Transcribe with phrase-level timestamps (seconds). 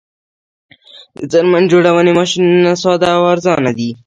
[1.17, 3.89] د څرمن جوړونې ماشینونه ساده او ارزانه دي